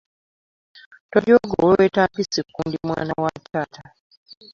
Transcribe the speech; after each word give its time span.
Tojooga 1.11 1.53
oweeweeta 1.61 2.01
mpisi 2.11 2.39
kkundi 2.45 2.77
mwana 2.87 3.13
wa 3.23 3.31
taata! 3.45 3.81